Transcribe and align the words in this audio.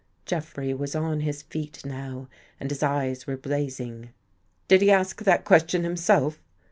Jeffrey 0.25 0.73
was 0.73 0.95
on 0.95 1.19
his 1.19 1.43
feet 1.43 1.85
now 1.85 2.27
and 2.59 2.71
his 2.71 2.81
eyes 2.81 3.27
were 3.27 3.37
blaz 3.37 3.79
ing." 3.79 4.09
Did 4.67 4.81
he 4.81 4.89
ask 4.89 5.21
that 5.21 5.45
question 5.45 5.83
himself? 5.83 6.41